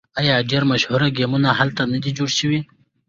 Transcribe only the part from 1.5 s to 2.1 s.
هلته نه